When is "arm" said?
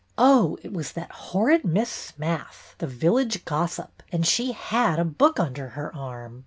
5.95-6.39